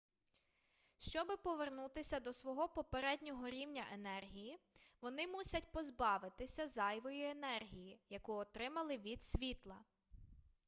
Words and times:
щоби 0.97 1.37
повернутися 1.37 2.19
до 2.19 2.33
свого 2.33 2.67
попереднього 2.69 3.49
рівня 3.49 3.83
енергії 3.93 4.59
вони 5.01 5.27
мусять 5.27 5.71
позбавитися 5.71 6.67
зайвої 6.67 7.23
енергії 7.23 7.99
яку 8.09 8.33
отримали 8.33 8.97
від 8.97 9.21
світла 9.23 9.83